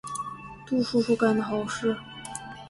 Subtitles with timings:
[0.65, 1.95] 杜叔叔干的好事。